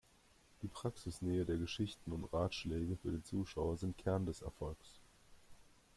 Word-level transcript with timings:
Die 0.63 0.67
Praxisnähe 0.67 1.45
der 1.45 1.57
Geschichten 1.59 2.11
und 2.11 2.23
Ratschläge 2.33 2.97
für 2.97 3.11
den 3.11 3.23
Zuschauer 3.23 3.77
sind 3.77 3.99
Kern 3.99 4.25
des 4.25 4.41
Erfolgs. 4.41 4.99